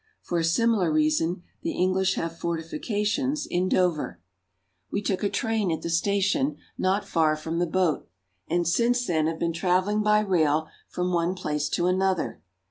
For 0.23 0.39
a 0.39 0.43
similar 0.43 0.91
reason 0.91 1.43
the 1.61 1.73
English 1.73 2.15
have 2.15 2.39
fortifications 2.39 3.45
at 3.45 3.69
Dover. 3.69 4.17
CARP. 4.17 4.17
EUROPE— 4.17 4.19
6 4.93 4.93
86 4.93 4.93
FRANCE. 4.93 4.93
We 4.93 5.01
took 5.03 5.23
a 5.23 5.29
train 5.37 5.71
at 5.71 5.81
the 5.83 5.89
station, 5.91 6.57
not 6.75 7.05
far 7.07 7.35
from 7.35 7.59
the 7.59 7.67
boat, 7.67 8.07
and 8.47 8.67
since 8.67 9.05
then 9.05 9.27
have 9.27 9.37
been 9.37 9.53
traveling 9.53 10.01
by 10.01 10.21
rail 10.21 10.69
from 10.89 11.13
one 11.13 11.35
place 11.35 11.69
to 11.69 11.85
another. 11.85 12.41